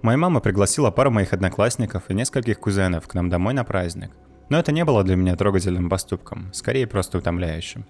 Моя 0.00 0.16
мама 0.16 0.40
пригласила 0.40 0.90
пару 0.90 1.10
моих 1.10 1.32
одноклассников 1.32 2.04
и 2.08 2.14
нескольких 2.14 2.58
кузенов 2.60 3.06
к 3.06 3.14
нам 3.14 3.28
домой 3.28 3.52
на 3.52 3.64
праздник. 3.64 4.12
Но 4.48 4.58
это 4.58 4.72
не 4.72 4.84
было 4.84 5.04
для 5.04 5.16
меня 5.16 5.36
трогательным 5.36 5.90
поступком, 5.90 6.50
скорее 6.54 6.86
просто 6.86 7.18
утомляющим. 7.18 7.84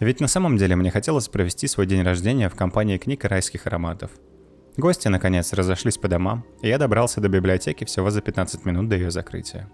Ведь 0.00 0.20
на 0.20 0.28
самом 0.28 0.56
деле 0.56 0.76
мне 0.76 0.90
хотелось 0.90 1.28
провести 1.28 1.66
свой 1.66 1.86
день 1.86 2.02
рождения 2.02 2.48
в 2.48 2.54
компании 2.54 2.98
книг 2.98 3.24
и 3.24 3.28
райских 3.28 3.66
ароматов. 3.66 4.10
Гости, 4.76 5.08
наконец, 5.08 5.52
разошлись 5.52 5.98
по 5.98 6.08
домам, 6.08 6.44
и 6.62 6.68
я 6.68 6.78
добрался 6.78 7.20
до 7.20 7.28
библиотеки 7.28 7.84
всего 7.84 8.10
за 8.10 8.22
15 8.22 8.64
минут 8.64 8.88
до 8.88 8.96
ее 8.96 9.10
закрытия. 9.10 9.68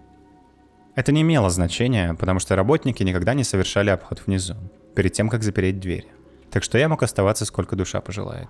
Это 0.95 1.11
не 1.11 1.21
имело 1.21 1.49
значения, 1.49 2.13
потому 2.13 2.39
что 2.39 2.55
работники 2.55 3.03
никогда 3.03 3.33
не 3.33 3.43
совершали 3.43 3.89
обход 3.89 4.21
внизу, 4.25 4.55
перед 4.95 5.13
тем, 5.13 5.29
как 5.29 5.43
запереть 5.43 5.79
дверь 5.79 6.07
так 6.55 6.63
что 6.63 6.77
я 6.77 6.87
мог 6.87 7.03
оставаться 7.03 7.43
сколько 7.43 7.75
душа 7.75 7.99
пожелает. 7.99 8.47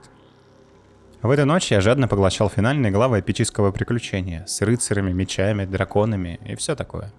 В 1.24 1.32
эту 1.32 1.44
ночь 1.48 1.72
я 1.72 1.82
жадно 1.82 2.08
поглощал 2.08 2.50
финальные 2.52 2.92
главы 2.92 3.20
эпического 3.20 3.72
приключения 3.72 4.46
с 4.46 4.62
рыцарями, 4.62 5.12
мечами, 5.12 5.66
драконами 5.66 6.40
и 6.46 6.56
все 6.56 6.76
такое. 6.76 7.12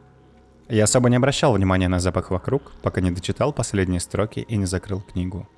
Я 0.69 0.85
особо 0.85 1.11
не 1.11 1.17
обращал 1.17 1.55
внимания 1.55 1.89
на 1.89 1.99
запах 1.99 2.31
вокруг, 2.31 2.71
пока 2.83 3.01
не 3.01 3.11
дочитал 3.11 3.53
последние 3.53 3.99
строки 3.99 4.39
и 4.39 4.57
не 4.57 4.67
закрыл 4.67 5.01
книгу. 5.01 5.49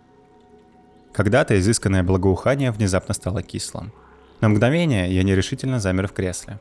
Когда-то 1.13 1.59
изысканное 1.59 2.03
благоухание 2.03 2.71
внезапно 2.71 3.13
стало 3.13 3.43
кислым. 3.43 3.93
На 4.41 4.49
мгновение 4.49 5.15
я 5.15 5.25
нерешительно 5.25 5.79
замер 5.79 6.09
в 6.09 6.13
кресле. 6.13 6.59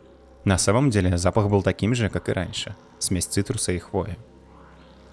На 0.47 0.57
самом 0.57 0.89
деле 0.89 1.17
запах 1.17 1.49
был 1.49 1.61
таким 1.61 1.93
же, 1.93 2.07
как 2.07 2.29
и 2.29 2.31
раньше. 2.31 2.73
Смесь 2.99 3.25
цитруса 3.25 3.73
и 3.73 3.79
хвои. 3.79 4.17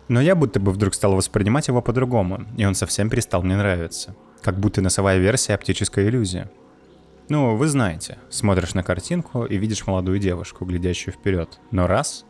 Но 0.06 0.20
я 0.20 0.36
будто 0.36 0.60
бы 0.60 0.70
вдруг 0.70 0.94
стал 0.94 1.16
воспринимать 1.16 1.66
его 1.66 1.82
по-другому, 1.82 2.44
и 2.56 2.64
он 2.64 2.76
совсем 2.76 3.10
перестал 3.10 3.42
мне 3.42 3.56
нравиться. 3.56 4.14
Как 4.42 4.60
будто 4.60 4.80
носовая 4.80 5.18
версия 5.18 5.54
оптической 5.54 6.06
иллюзии. 6.06 6.46
Ну, 7.28 7.56
вы 7.56 7.66
знаете, 7.66 8.18
смотришь 8.30 8.74
на 8.74 8.84
картинку 8.84 9.44
и 9.44 9.56
видишь 9.56 9.88
молодую 9.88 10.20
девушку, 10.20 10.64
глядящую 10.64 11.14
вперед. 11.14 11.58
Но 11.72 11.88
раз... 11.88 12.24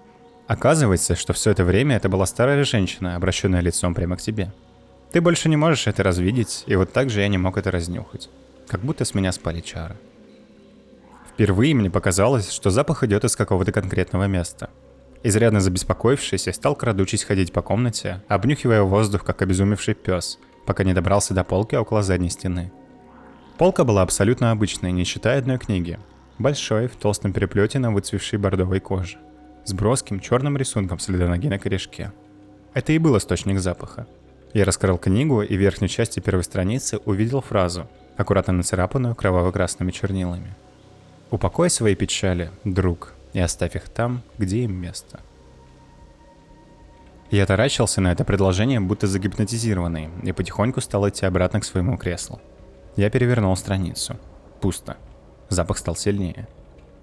Оказывается, 0.47 1.15
что 1.15 1.35
все 1.35 1.51
это 1.51 1.63
время 1.63 1.97
это 1.97 2.09
была 2.09 2.25
старая 2.25 2.65
женщина, 2.65 3.17
обращенная 3.17 3.61
лицом 3.61 3.95
прямо 3.95 4.17
к 4.17 4.23
тебе. 4.23 4.51
Ты 5.13 5.21
больше 5.21 5.51
не 5.51 5.57
можешь 5.57 5.87
это 5.87 6.03
развидеть, 6.03 6.65
и 6.67 6.75
вот 6.77 6.95
так 6.95 7.11
же 7.11 7.21
я 7.21 7.29
не 7.29 7.37
мог 7.37 7.59
это 7.59 7.71
разнюхать. 7.71 8.31
Как 8.67 8.81
будто 8.81 9.05
с 9.05 9.13
меня 9.13 9.31
спали 9.33 9.61
чары. 9.61 9.97
Впервые 11.35 11.75
мне 11.75 11.91
показалось, 11.91 12.51
что 12.51 12.71
запах 12.71 13.05
идет 13.05 13.25
из 13.25 13.37
какого-то 13.37 13.73
конкретного 13.73 14.25
места– 14.25 14.71
Изрядно 15.27 15.61
забеспокоившись, 15.61 16.47
я 16.47 16.53
стал 16.53 16.77
крадучись 16.77 17.25
ходить 17.25 17.51
по 17.51 17.63
комнате, 17.63 18.23
обнюхивая 18.29 18.83
воздух, 18.83 19.25
как 19.25 19.41
обезумевший 19.41 19.95
пес, 19.95 20.39
пока 20.67 20.85
не 20.85 20.93
добрался 20.93 21.33
до 21.33 21.45
полки 21.45 21.75
около 21.77 22.03
задней 22.03 22.29
стены. 22.29 22.71
Полка 23.57 23.85
была 23.85 24.03
абсолютно 24.03 24.51
обычной, 24.51 24.93
не 24.93 25.05
считая 25.05 25.39
одной 25.39 25.57
книги. 25.57 25.99
Большой, 26.39 26.89
в 26.89 26.97
толстом 26.97 27.33
переплете 27.33 27.79
на 27.79 27.91
выцвевшей 27.91 28.39
бордовой 28.39 28.81
коже. 28.81 29.17
С 29.65 29.73
броским 29.73 30.21
черным 30.21 30.59
рисунком 30.59 30.99
следа 30.99 31.27
ноги 31.27 31.49
на 31.49 31.59
корешке. 31.59 32.13
Это 32.75 32.93
и 32.93 32.99
был 32.99 33.17
источник 33.17 33.61
запаха. 33.61 34.07
Я 34.53 34.67
раскрыл 34.67 34.99
книгу 34.99 35.41
и 35.41 35.57
в 35.57 35.59
верхней 35.59 35.89
части 35.89 36.21
первой 36.21 36.45
страницы 36.45 36.99
увидел 37.07 37.41
фразу, 37.41 37.89
аккуратно 38.19 38.53
нацарапанную 38.53 39.15
кроваво-красными 39.15 39.91
чернилами. 39.91 40.55
«Упокой 41.31 41.71
свои 41.71 41.95
печали, 41.95 42.51
друг, 42.65 43.15
и 43.35 43.41
оставь 43.41 43.77
их 43.77 43.89
там, 43.89 44.23
где 44.39 44.61
им 44.61 44.75
место. 44.75 45.21
Я 47.31 47.47
таращился 47.47 48.01
на 48.01 48.13
это 48.13 48.25
предложение, 48.25 48.81
будто 48.81 49.07
загипнотизированный, 49.07 50.09
и 50.23 50.33
потихоньку 50.33 50.81
стал 50.81 51.09
идти 51.09 51.27
обратно 51.27 51.61
к 51.61 51.65
своему 51.65 51.99
креслу. 51.99 52.41
Я 52.97 53.11
перевернул 53.11 53.57
страницу. 53.57 54.17
Пусто. 54.61 54.97
Запах 55.49 55.79
стал 55.79 55.97
сильнее. 55.97 56.47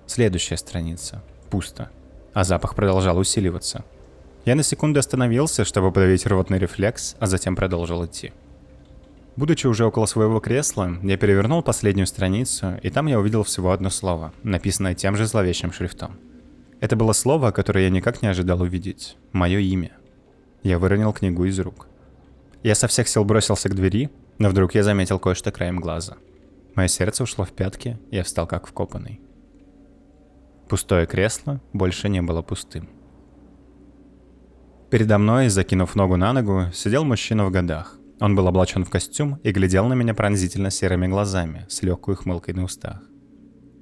Следующая 0.08 0.58
страница. 0.58 1.22
Пусто. 1.50 1.90
А 2.34 2.46
запах 2.46 2.75
продолжал 2.75 3.18
усиливаться. 3.18 3.84
Я 4.46 4.56
на 4.56 4.63
секунду 4.63 5.00
остановился, 5.00 5.66
чтобы 5.66 5.92
подавить 5.92 6.25
рвотный 6.25 6.60
рефлекс, 6.60 7.16
а 7.20 7.28
затем 7.28 7.56
продолжил 7.56 8.06
идти. 8.06 8.32
Будучи 9.38 9.66
уже 9.66 9.86
около 9.86 10.06
своего 10.06 10.40
кресла, 10.40 10.98
я 11.04 11.18
перевернул 11.18 11.64
последнюю 11.64 12.06
страницу, 12.06 12.78
и 12.84 12.90
там 12.90 13.08
я 13.08 13.20
увидел 13.20 13.44
всего 13.44 13.72
одно 13.72 13.90
слово, 13.90 14.34
написанное 14.44 14.94
тем 14.94 15.16
же 15.16 15.26
зловещим 15.26 15.72
шрифтом. 15.72 16.20
Это 16.82 16.96
было 16.96 17.14
слово, 17.14 17.52
которое 17.52 17.86
я 17.86 17.90
никак 17.90 18.22
не 18.22 18.28
ожидал 18.28 18.62
увидеть. 18.62 19.16
Мое 19.32 19.60
имя. 19.60 19.92
Я 20.64 20.80
выронил 20.80 21.14
книгу 21.14 21.46
из 21.46 21.60
рук. 21.60 21.88
Я 22.64 22.76
со 22.76 22.88
всех 22.88 23.08
сил 23.08 23.24
бросился 23.24 23.70
к 23.70 23.76
двери, 23.76 24.10
но 24.38 24.50
вдруг 24.50 24.76
я 24.76 24.84
заметил 24.84 25.18
кое-что 25.18 25.52
краем 25.52 25.80
глаза. 25.80 26.18
Мое 26.76 26.88
сердце 26.88 27.24
ушло 27.24 27.46
в 27.46 27.52
пятки, 27.52 27.98
я 28.12 28.24
встал 28.24 28.48
как 28.48 28.68
вкопанный. 28.68 29.22
Пустое 30.68 31.06
кресло 31.06 31.62
больше 31.74 32.10
не 32.10 32.22
было 32.22 32.42
пустым. 32.42 32.90
Передо 34.90 35.18
мной, 35.18 35.48
закинув 35.50 35.96
ногу 35.96 36.18
на 36.18 36.34
ногу, 36.34 36.66
сидел 36.74 37.06
мужчина 37.06 37.46
в 37.46 37.52
годах. 37.52 38.00
Он 38.22 38.36
был 38.36 38.48
облачен 38.48 38.86
в 38.86 38.90
костюм 38.92 39.40
и 39.44 39.51
глядел 39.51 39.88
на 39.88 39.94
меня 39.94 40.13
пронзительно 40.13 40.70
серыми 40.70 41.08
глазами, 41.08 41.66
с 41.70 41.82
легкой 41.82 42.13
ухмылкой 42.13 42.54
на 42.54 42.63
устах. 42.63 43.01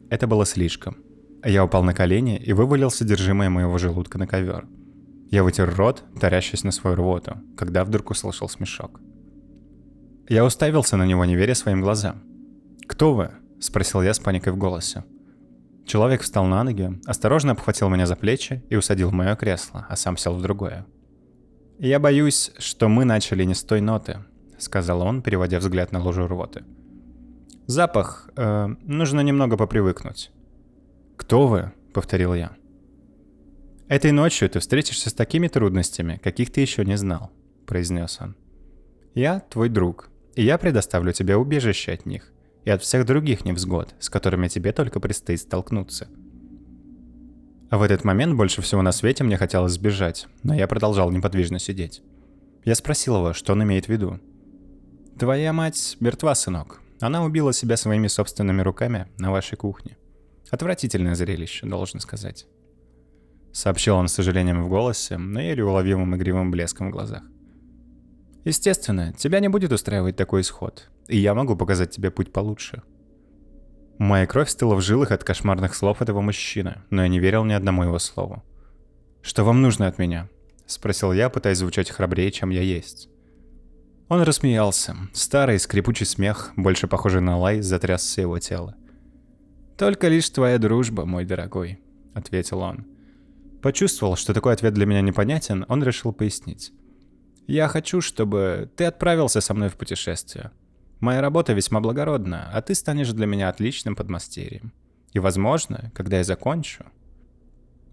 Это 0.10 0.28
было 0.28 0.46
слишком. 0.46 0.96
Я 1.44 1.66
упал 1.66 1.84
на 1.84 1.94
колени 1.94 2.38
и 2.38 2.54
вывалил 2.54 2.90
содержимое 2.90 3.50
моего 3.50 3.78
желудка 3.78 4.18
на 4.18 4.28
ковер. 4.28 4.66
Я 5.30 5.44
вытер 5.44 5.76
рот, 5.76 6.06
тарящись 6.22 6.64
на 6.64 6.72
свою 6.72 6.96
рвоту, 6.96 7.38
когда 7.58 7.84
вдруг 7.84 8.12
услышал 8.12 8.48
смешок. 8.48 9.02
Я 10.30 10.46
уставился 10.46 10.96
на 10.96 11.06
него, 11.06 11.26
не 11.26 11.36
веря 11.36 11.54
своим 11.54 11.82
глазам. 11.82 12.24
«Кто 12.88 13.14
вы?»– 13.14 13.32
спросил 13.60 14.02
я 14.02 14.14
с 14.14 14.20
паникой 14.20 14.54
в 14.54 14.58
голосе. 14.58 15.04
Человек 15.86 16.22
встал 16.22 16.46
на 16.46 16.64
ноги, 16.64 16.98
осторожно 17.06 17.52
обхватил 17.52 17.90
меня 17.90 18.06
за 18.06 18.16
плечи 18.16 18.64
и 18.70 18.78
усадил 18.78 19.10
в 19.10 19.14
мое 19.14 19.36
кресло, 19.36 19.86
а 19.90 19.98
сам 19.98 20.16
сел 20.16 20.34
в 20.34 20.42
другое. 20.42 20.86
«Я 21.80 21.98
боюсь, 22.00 22.52
что 22.58 22.90
мы 22.90 23.06
начали 23.06 23.46
не 23.46 23.56
с 23.56 23.64
той 23.64 23.80
ноты»,— 23.80 24.18
сказал 24.58 25.02
он, 25.02 25.22
переводя 25.22 25.60
взгляд 25.60 25.94
на 25.94 26.04
лужу 26.04 26.28
рвоты. 26.28 26.66
«Запах. 27.68 28.30
Э, 28.36 28.68
нужно 28.84 29.22
немного 29.22 29.56
попривыкнуть». 29.56 30.30
«Кто 31.16 31.48
вы?»— 31.48 31.72
повторил 31.94 32.34
я. 32.34 32.52
«Этой 33.88 34.12
ночью 34.12 34.50
ты 34.50 34.60
встретишься 34.60 35.10
с 35.10 35.14
такими 35.14 35.48
трудностями, 35.48 36.20
каких 36.22 36.52
ты 36.52 36.60
еще 36.60 36.84
не 36.84 36.98
знал»,— 36.98 37.32
произнес 37.66 38.18
он. 38.20 38.36
«Я 39.16 39.40
твой 39.40 39.70
друг, 39.70 40.10
и 40.36 40.44
я 40.44 40.58
предоставлю 40.58 41.14
тебе 41.14 41.38
убежище 41.38 41.94
от 41.94 42.06
них 42.06 42.34
и 42.66 42.72
от 42.72 42.84
всех 42.84 43.06
других 43.06 43.46
невзгод, 43.46 43.96
с 44.02 44.10
которыми 44.10 44.50
тебе 44.50 44.74
только 44.74 45.00
предстоит 45.00 45.40
столкнуться. 45.40 46.10
А 47.70 47.78
в 47.78 47.84
этот 47.84 48.04
момент 48.04 48.36
больше 48.36 48.62
всего 48.62 48.82
на 48.82 48.92
свете 48.92 49.24
мне 49.24 49.38
хотелось 49.38 49.74
сбежать, 49.74 50.28
но 50.42 50.56
я 50.56 50.68
продолжал 50.68 51.12
неподвижно 51.12 51.60
сидеть. 51.60 52.02
Я 52.66 52.76
спросил 52.76 53.18
его, 53.18 53.34
что 53.34 53.54
он 53.54 53.64
имеет 53.64 53.86
в 53.86 53.90
виду. 53.90 54.20
«Твоя 55.20 55.54
мать 55.54 55.98
мертва, 56.00 56.34
сынок. 56.34 56.82
Она 57.00 57.24
убила 57.24 57.54
себя 57.54 57.78
своими 57.78 58.08
собственными 58.08 58.62
руками 58.62 59.08
на 59.18 59.32
вашей 59.32 59.56
кухне. 59.58 59.98
Отвратительное 60.50 61.16
зрелище, 61.16 61.68
должен 61.68 62.00
сказать». 62.00 62.48
Сообщил 63.52 63.96
он 63.96 64.08
с 64.08 64.14
сожалением 64.14 64.64
в 64.64 64.70
голосе, 64.70 65.18
но 65.18 65.40
еле 65.40 65.64
уловимым 65.64 66.16
игривым 66.16 66.52
блеском 66.52 66.90
в 66.90 66.92
глазах. 66.92 67.24
«Естественно, 68.46 69.14
тебя 69.14 69.40
не 69.40 69.48
будет 69.48 69.72
устраивать 69.72 70.16
такой 70.16 70.42
исход, 70.42 70.90
и 71.08 71.18
я 71.18 71.34
могу 71.36 71.56
показать 71.56 71.92
тебе 71.92 72.10
путь 72.10 72.32
получше», 72.32 72.82
Моя 74.00 74.26
кровь 74.26 74.50
стыла 74.50 74.76
в 74.76 74.82
жилах 74.82 75.12
от 75.12 75.26
кошмарных 75.26 75.76
слов 75.76 76.02
этого 76.02 76.22
мужчины, 76.22 76.82
но 76.90 77.02
я 77.02 77.10
не 77.10 77.20
верил 77.20 77.44
ни 77.44 77.52
одному 77.52 77.84
его 77.84 78.00
слову. 78.00 78.42
«Что 79.22 79.44
вам 79.44 79.62
нужно 79.62 79.88
от 79.88 80.00
меня?»— 80.00 80.30
спросил 80.66 81.12
я, 81.12 81.30
пытаясь 81.30 81.58
звучать 81.58 81.90
храбрее, 81.90 82.32
чем 82.32 82.50
я 82.50 82.62
есть. 82.62 83.10
Он 84.08 84.22
рассмеялся. 84.22 84.96
Старый 85.14 85.60
скрипучий 85.60 86.06
смех, 86.06 86.54
больше 86.56 86.88
похожий 86.88 87.20
на 87.20 87.38
лай, 87.38 87.60
затрясся 87.60 88.22
его 88.22 88.40
тело. 88.40 88.78
«Только 89.78 90.08
лишь 90.08 90.30
твоя 90.30 90.58
дружба, 90.60 91.06
мой 91.06 91.26
дорогой»,— 91.26 91.82
ответил 92.14 92.60
он. 92.60 92.88
Почувствовал, 93.62 94.16
что 94.16 94.34
такой 94.34 94.54
ответ 94.54 94.74
для 94.74 94.86
меня 94.86 95.02
непонятен, 95.02 95.66
он 95.68 95.84
решил 95.84 96.14
пояснить. 96.14 96.72
«Я 97.48 97.68
хочу, 97.68 98.00
чтобы 98.00 98.72
ты 98.78 98.86
отправился 98.86 99.42
со 99.42 99.54
мной 99.54 99.68
в 99.68 99.76
путешествие. 99.76 100.52
Моя 101.00 101.22
работа 101.22 101.54
весьма 101.54 101.80
благородна, 101.80 102.50
а 102.54 102.62
ты 102.62 102.76
станешь 102.76 103.12
для 103.14 103.26
меня 103.26 103.50
отличным 103.50 103.96
подмастерьем. 103.96 104.74
И, 105.14 105.20
возможно, 105.20 105.92
когда 105.96 106.18
я 106.18 106.24
закончу...» 106.24 106.86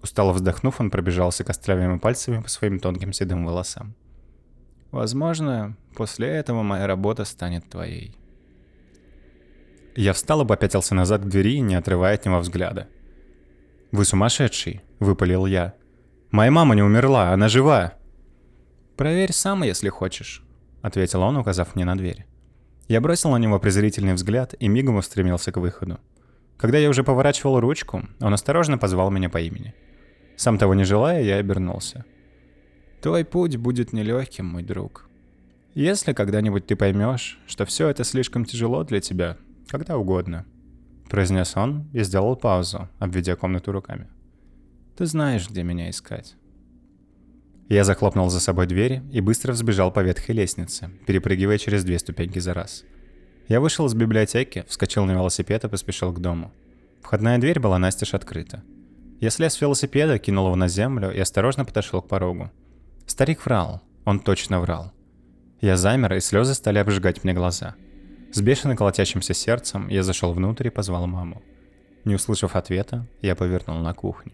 Устало 0.02 0.32
вздохнув, 0.32 0.80
он 0.80 0.90
пробежался 0.90 1.44
костлявыми 1.44 1.98
пальцами 1.98 2.42
по 2.42 2.48
своим 2.48 2.78
тонким 2.78 3.12
седым 3.12 3.46
волосам. 3.46 3.94
«Возможно, 4.90 5.76
после 5.94 6.28
этого 6.28 6.62
моя 6.62 6.86
работа 6.86 7.24
станет 7.24 7.68
твоей». 7.68 8.16
Я 9.94 10.12
встал 10.12 10.42
и 10.42 10.46
попятился 10.46 10.94
назад 10.94 11.22
к 11.22 11.28
двери, 11.28 11.60
не 11.60 11.74
отрывая 11.74 12.14
от 12.14 12.26
него 12.26 12.38
взгляда. 12.38 12.88
«Вы 13.92 14.04
сумасшедший!»— 14.04 14.82
выпалил 15.00 15.46
я. 15.46 15.74
«Моя 16.30 16.50
мама 16.50 16.74
не 16.74 16.82
умерла, 16.82 17.30
она 17.32 17.48
жива!» 17.48 17.94
«Проверь 18.96 19.32
сам, 19.32 19.62
если 19.62 19.88
хочешь»,— 19.88 20.44
ответил 20.82 21.22
он, 21.22 21.36
указав 21.36 21.74
мне 21.74 21.84
на 21.84 21.96
дверь. 21.96 22.26
Я 22.88 23.00
бросил 23.00 23.30
на 23.30 23.36
него 23.36 23.58
презрительный 23.58 24.14
взгляд 24.14 24.54
и 24.58 24.68
мигом 24.68 24.96
устремился 24.96 25.50
к 25.50 25.56
выходу. 25.56 25.98
Когда 26.56 26.78
я 26.78 26.88
уже 26.88 27.02
поворачивал 27.02 27.60
ручку, 27.60 28.04
он 28.20 28.32
осторожно 28.32 28.78
позвал 28.78 29.10
меня 29.10 29.28
по 29.28 29.38
имени. 29.38 29.74
Сам 30.36 30.56
того 30.56 30.74
не 30.74 30.84
желая, 30.84 31.22
я 31.22 31.36
обернулся. 31.36 32.04
«Твой 33.02 33.24
путь 33.24 33.56
будет 33.56 33.92
нелегким, 33.92 34.46
мой 34.46 34.62
друг. 34.62 35.08
Если 35.74 36.12
когда-нибудь 36.12 36.66
ты 36.66 36.76
поймешь, 36.76 37.38
что 37.46 37.66
все 37.66 37.88
это 37.88 38.04
слишком 38.04 38.44
тяжело 38.44 38.84
для 38.84 39.00
тебя, 39.00 39.36
когда 39.68 39.98
угодно»,— 39.98 40.46
произнес 41.10 41.56
он 41.56 41.88
и 41.92 42.02
сделал 42.02 42.36
паузу, 42.36 42.88
обведя 42.98 43.36
комнату 43.36 43.72
руками. 43.72 44.08
«Ты 44.96 45.06
знаешь, 45.06 45.50
где 45.50 45.62
меня 45.62 45.90
искать». 45.90 46.36
Я 47.68 47.82
захлопнул 47.82 48.30
за 48.30 48.38
собой 48.38 48.66
дверь 48.66 49.02
и 49.12 49.20
быстро 49.20 49.52
взбежал 49.52 49.90
по 49.90 50.00
ветхой 50.00 50.36
лестнице, 50.36 50.90
перепрыгивая 51.06 51.58
через 51.58 51.82
две 51.82 51.98
ступеньки 51.98 52.38
за 52.38 52.54
раз. 52.54 52.84
Я 53.48 53.60
вышел 53.60 53.86
из 53.86 53.94
библиотеки, 53.94 54.64
вскочил 54.68 55.04
на 55.04 55.12
велосипед 55.12 55.64
и 55.64 55.68
поспешил 55.68 56.12
к 56.12 56.20
дому. 56.20 56.52
Входная 57.02 57.38
дверь 57.38 57.58
была 57.58 57.78
настежь 57.78 58.14
открыта. 58.14 58.62
Я 59.20 59.30
слез 59.30 59.54
с 59.54 59.60
велосипеда, 59.60 60.18
кинул 60.18 60.46
его 60.46 60.56
на 60.56 60.68
землю 60.68 61.12
и 61.12 61.18
осторожно 61.18 61.64
подошел 61.64 62.02
к 62.02 62.08
порогу. 62.08 62.50
Старик 63.06 63.44
врал. 63.44 63.82
Он 64.04 64.20
точно 64.20 64.60
врал. 64.60 64.92
Я 65.60 65.76
замер, 65.76 66.14
и 66.14 66.20
слезы 66.20 66.54
стали 66.54 66.78
обжигать 66.78 67.24
мне 67.24 67.32
глаза. 67.32 67.74
С 68.32 68.40
бешено 68.40 68.76
колотящимся 68.76 69.34
сердцем 69.34 69.88
я 69.88 70.02
зашел 70.02 70.32
внутрь 70.32 70.68
и 70.68 70.70
позвал 70.70 71.06
маму. 71.06 71.42
Не 72.04 72.14
услышав 72.14 72.54
ответа, 72.54 73.06
я 73.22 73.34
повернул 73.34 73.78
на 73.78 73.94
кухню. 73.94 74.32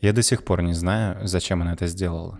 Я 0.00 0.14
до 0.14 0.22
сих 0.22 0.44
пор 0.44 0.62
не 0.62 0.72
знаю, 0.72 1.18
зачем 1.26 1.60
она 1.60 1.74
это 1.74 1.86
сделала. 1.86 2.38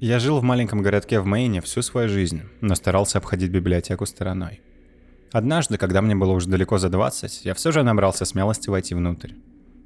Я 0.00 0.18
жил 0.18 0.40
в 0.40 0.42
маленьком 0.42 0.82
городке 0.82 1.20
в 1.20 1.26
Мэйне 1.26 1.60
всю 1.60 1.80
свою 1.80 2.08
жизнь, 2.08 2.42
но 2.60 2.74
старался 2.74 3.18
обходить 3.18 3.52
библиотеку 3.52 4.04
стороной. 4.04 4.60
Однажды, 5.32 5.78
когда 5.78 6.02
мне 6.02 6.16
было 6.16 6.32
уже 6.32 6.48
далеко 6.48 6.78
за 6.78 6.88
20, 6.88 7.44
я 7.44 7.54
все 7.54 7.70
же 7.70 7.84
набрался 7.84 8.24
смелости 8.24 8.68
войти 8.68 8.94
внутрь. 8.94 9.34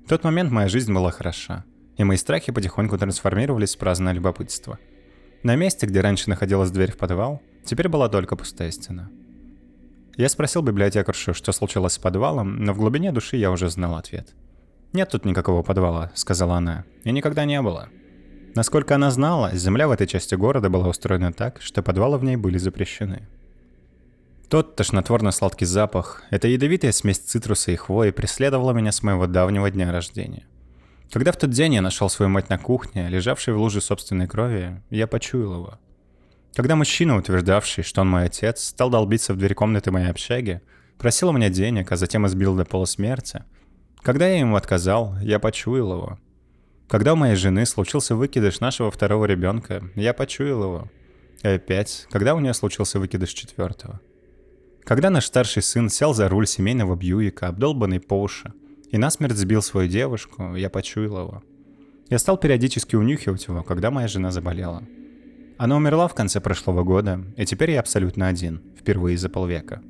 В 0.07 0.09
тот 0.09 0.25
момент 0.25 0.51
моя 0.51 0.69
жизнь 0.69 0.93
была 0.93 1.11
хороша, 1.11 1.65
и 1.99 2.05
мои 2.05 2.17
страхи 2.17 2.51
потихоньку 2.51 2.97
трансформировались 2.97 3.77
в 3.77 3.79
праздное 3.79 4.15
любопытство. 4.15 4.79
На 5.43 5.55
месте, 5.55 5.87
где 5.87 6.01
раньше 6.01 6.31
находилась 6.31 6.71
дверь 6.71 6.93
в 6.93 6.97
подвал, 6.97 7.43
теперь 7.65 7.89
была 7.89 8.09
только 8.09 8.37
пустая 8.37 8.71
стена. 8.71 9.11
Я 10.17 10.31
спросил 10.31 10.63
библиотекаршу, 10.63 11.35
что 11.35 11.53
случилось 11.53 11.95
с 11.95 11.99
подвалом, 11.99 12.65
но 12.65 12.73
в 12.73 12.79
глубине 12.79 13.13
души 13.13 13.37
я 13.37 13.51
уже 13.51 13.69
знал 13.69 13.97
ответ– 13.97 14.35
«Нет 14.93 15.11
тут 15.11 15.25
никакого 15.25 15.63
подвала»,— 15.63 16.11
сказала 16.15 16.57
она. 16.57 16.85
«И 17.05 17.13
никогда 17.13 17.45
не 17.45 17.61
было». 17.63 17.89
Насколько 18.55 18.97
она 18.97 19.11
знала, 19.11 19.55
земля 19.55 19.87
в 19.87 19.93
этой 19.93 20.09
части 20.09 20.35
города 20.35 20.69
была 20.69 20.89
устроена 20.89 21.33
так, 21.33 21.63
что 21.63 21.83
подвалы 21.83 22.19
в 22.19 22.25
ней 22.25 22.37
были 22.37 22.59
запрещены. 22.59 23.29
Тот 24.49 24.75
тошнотворно-сладкий 24.75 25.67
запах, 25.67 26.25
эта 26.31 26.49
ядовитая 26.49 26.91
смесь 26.91 27.19
цитруса 27.19 27.71
и 27.71 27.77
хвои 27.77 28.11
преследовала 28.11 28.73
меня 28.73 28.91
с 28.91 29.05
моего 29.05 29.29
давнего 29.29 29.71
дня 29.71 29.93
рождения. 29.93 30.45
Когда 31.13 31.31
в 31.31 31.37
тот 31.37 31.51
день 31.51 31.75
я 31.75 31.83
нашел 31.83 32.11
свою 32.11 32.31
мать 32.31 32.49
на 32.49 32.59
кухне, 32.59 33.09
лежавшей 33.09 33.55
в 33.55 33.59
луже 33.59 33.81
собственной 33.81 34.27
крови, 34.27 34.83
я 34.91 35.07
почуял 35.07 35.55
его. 35.55 35.79
Когда 36.55 36.75
мужчина, 36.75 37.17
утверждавший, 37.17 37.85
что 37.85 38.01
он 38.01 38.11
мой 38.11 38.25
отец, 38.25 38.65
стал 38.65 38.91
долбиться 38.91 39.35
в 39.35 39.37
дверь 39.37 39.55
комнаты 39.55 39.93
моей 39.93 40.11
общаги, 40.11 40.61
просил 40.99 41.29
у 41.29 41.33
меня 41.33 41.49
денег, 41.49 41.93
а 41.93 41.97
затем 41.97 42.27
избил 42.27 42.57
до 42.57 42.65
полусмерти, 42.65 43.45
Когда 44.03 44.29
я 44.29 44.39
ему 44.41 44.57
отказал, 44.57 45.17
я 45.21 45.39
почуял 45.39 45.93
его. 45.93 46.19
Когда 46.89 47.13
у 47.13 47.17
моей 47.17 47.37
жены 47.37 47.67
случился 47.67 48.17
выкидыш 48.17 48.61
нашего 48.61 48.91
второго 48.91 49.27
ребенка, 49.27 49.83
я 49.95 50.15
почуял 50.15 50.63
его. 50.63 50.91
И 51.43 51.49
опять, 51.49 52.07
когда 52.11 52.35
у 52.35 52.41
нее 52.41 52.55
случился 52.55 52.99
выкидыш 52.99 53.31
четвертого. 53.31 54.01
Когда 54.85 55.11
наш 55.11 55.27
старший 55.27 55.63
сын 55.63 55.89
сел 55.89 56.15
за 56.15 56.29
руль 56.29 56.47
семейного 56.47 56.97
Бьюика, 56.97 57.49
обдолбанный 57.49 58.01
по 58.01 58.21
уши, 58.21 58.53
и 58.91 58.99
насмерть 58.99 59.37
сбил 59.37 59.63
свою 59.63 59.89
девушку, 59.89 60.57
я 60.57 60.69
почуял 60.69 61.21
его. 61.21 61.43
Я 62.09 62.19
стал 62.19 62.39
периодически 62.39 62.97
унюхивать 62.97 63.47
его, 63.47 63.63
когда 63.63 63.91
моя 63.91 64.09
жена 64.09 64.33
заболела. 64.33 64.83
Она 65.59 65.77
умерла 65.77 66.09
в 66.09 66.15
конце 66.15 66.41
прошлого 66.41 66.83
года, 66.83 67.25
и 67.37 67.45
теперь 67.45 67.71
я 67.71 67.81
абсолютно 67.81 68.27
один, 68.27 68.63
впервые 68.77 69.17
за 69.17 69.29
полвека. 69.29 69.83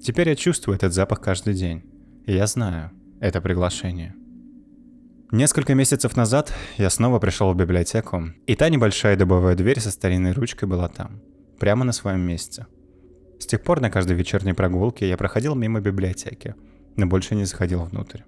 Теперь 0.00 0.30
я 0.30 0.36
чувствую 0.36 0.76
этот 0.76 0.94
запах 0.94 1.20
каждый 1.20 1.52
день. 1.52 1.82
И 2.24 2.32
я 2.32 2.46
знаю, 2.46 2.92
это 3.20 3.40
приглашение. 3.40 4.14
Несколько 5.30 5.74
месяцев 5.74 6.16
назад 6.16 6.52
я 6.76 6.90
снова 6.90 7.20
пришел 7.20 7.52
в 7.52 7.56
библиотеку, 7.56 8.30
и 8.46 8.56
та 8.56 8.68
небольшая 8.68 9.16
дубовая 9.16 9.54
дверь 9.54 9.78
со 9.78 9.90
старинной 9.90 10.32
ручкой 10.32 10.64
была 10.64 10.88
там, 10.88 11.20
прямо 11.58 11.84
на 11.84 11.92
своем 11.92 12.20
месте. 12.20 12.66
С 13.38 13.46
тех 13.46 13.62
пор 13.62 13.80
на 13.80 13.90
каждой 13.90 14.16
вечерней 14.16 14.54
прогулке 14.54 15.08
я 15.08 15.16
проходил 15.16 15.54
мимо 15.54 15.80
библиотеки, 15.80 16.56
но 16.96 17.06
больше 17.06 17.36
не 17.36 17.44
заходил 17.44 17.84
внутрь. 17.84 18.22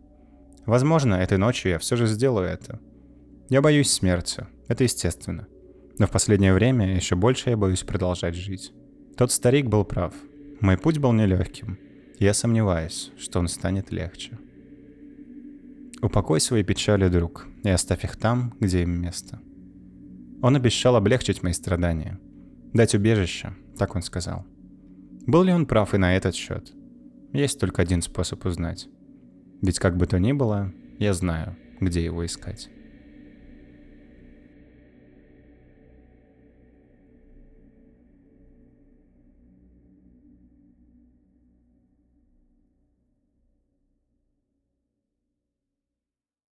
Возможно, 0.64 1.14
этой 1.14 1.38
ночью 1.38 1.72
я 1.72 1.78
все 1.80 1.96
же 1.96 2.06
сделаю 2.06 2.48
это– 2.48 2.78
я 3.52 3.60
боюсь 3.60 3.90
смерти, 3.90 4.46
это 4.68 4.84
естественно. 4.84 5.46
Но 5.98 6.06
в 6.06 6.10
последнее 6.10 6.54
время 6.54 6.94
еще 6.96 7.16
больше 7.16 7.50
я 7.50 7.56
боюсь 7.58 7.82
продолжать 7.82 8.34
жить. 8.34 8.72
Тот 9.14 9.30
старик 9.30 9.66
был 9.66 9.84
прав. 9.84 10.14
Мой 10.60 10.78
путь 10.78 10.96
был 10.96 11.12
нелегким. 11.12 11.78
Я 12.18 12.32
сомневаюсь, 12.32 13.12
что 13.18 13.40
он 13.40 13.48
станет 13.48 13.92
легче. 13.92 14.38
Упокой 16.02 16.40
свои 16.40 16.64
печали, 16.64 17.06
друг, 17.06 17.46
и 17.62 17.68
оставь 17.68 18.04
их 18.04 18.16
там, 18.16 18.54
где 18.58 18.82
им 18.82 19.00
место. 19.00 19.38
Он 20.42 20.56
обещал 20.56 20.96
облегчить 20.96 21.44
мои 21.44 21.52
страдания. 21.52 22.18
Дать 22.72 22.96
убежище, 22.96 23.54
так 23.78 23.94
он 23.94 24.02
сказал. 24.02 24.44
Был 25.26 25.44
ли 25.44 25.52
он 25.52 25.64
прав 25.64 25.94
и 25.94 25.98
на 25.98 26.16
этот 26.16 26.34
счет? 26.34 26.72
Есть 27.32 27.60
только 27.60 27.82
один 27.82 28.02
способ 28.02 28.44
узнать. 28.44 28.88
Ведь 29.62 29.78
как 29.78 29.96
бы 29.96 30.06
то 30.06 30.18
ни 30.18 30.32
было, 30.32 30.72
я 30.98 31.14
знаю, 31.14 31.56
где 31.80 32.04
его 32.04 32.26
искать. 32.26 32.68